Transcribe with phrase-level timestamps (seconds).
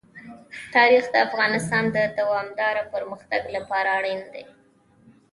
[0.75, 4.43] تاریخ د افغانستان د دوامداره پرمختګ لپاره اړین دي.